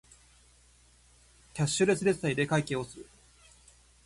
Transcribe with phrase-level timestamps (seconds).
[1.53, 3.05] キャッシュレス決済で会計をする